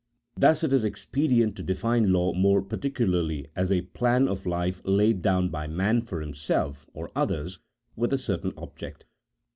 [0.35, 4.81] Thus it is expedient to define law more particu larly as a plan of life
[4.83, 7.59] laid down by man for himself or others
[7.95, 9.05] with a certain object.